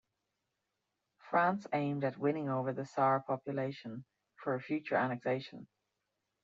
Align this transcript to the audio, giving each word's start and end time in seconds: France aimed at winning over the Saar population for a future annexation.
France 1.29 1.67
aimed 1.73 2.03
at 2.03 2.17
winning 2.17 2.49
over 2.49 2.73
the 2.73 2.87
Saar 2.87 3.19
population 3.19 4.03
for 4.41 4.55
a 4.55 4.59
future 4.59 4.95
annexation. 4.95 5.67